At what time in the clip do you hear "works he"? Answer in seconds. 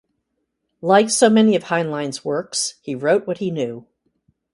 2.25-2.95